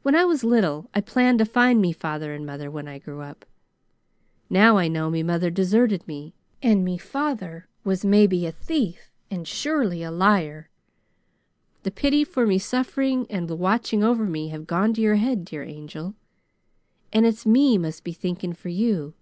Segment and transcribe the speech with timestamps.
[0.00, 3.20] When I was little, I planned to find me father and mother when I grew
[3.20, 3.44] up.
[4.48, 6.32] Now I know me mother deserted me,
[6.62, 10.70] and me father was maybe a thief and surely a liar.
[11.82, 15.44] The pity for me suffering and the watching over me have gone to your head,
[15.44, 16.14] dear Angel,
[17.12, 19.12] and it's me must be thinking for you.